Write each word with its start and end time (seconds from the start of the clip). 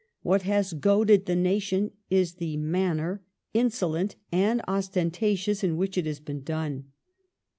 What 0.23 0.41
has 0.41 0.73
goaded 0.73 1.27
the 1.27 1.35
nation 1.35 1.91
is 2.09 2.33
the 2.37 2.57
manner, 2.57 3.21
insolent 3.53 4.15
and 4.31 4.59
ostentatious, 4.67 5.63
in 5.63 5.77
which 5.77 5.95
it 5.95 6.07
has 6.07 6.19
been 6.19 6.41
done." 6.41 6.85